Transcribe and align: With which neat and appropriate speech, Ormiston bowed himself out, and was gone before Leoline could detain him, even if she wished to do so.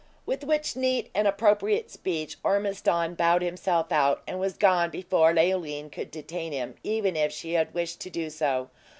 With 0.25 0.43
which 0.43 0.75
neat 0.75 1.11
and 1.13 1.27
appropriate 1.27 1.91
speech, 1.91 2.37
Ormiston 2.43 3.13
bowed 3.13 3.43
himself 3.43 3.91
out, 3.91 4.23
and 4.25 4.39
was 4.39 4.57
gone 4.57 4.89
before 4.89 5.31
Leoline 5.31 5.91
could 5.91 6.09
detain 6.09 6.53
him, 6.53 6.73
even 6.81 7.15
if 7.15 7.31
she 7.31 7.55
wished 7.71 7.99
to 7.99 8.09
do 8.09 8.31
so. 8.31 8.71